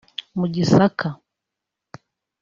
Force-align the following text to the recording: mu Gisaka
mu 0.37 0.45
Gisaka 0.53 1.07